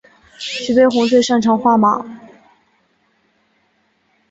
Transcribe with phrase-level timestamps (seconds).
[0.39, 2.03] 徐悲鸿最擅长画马。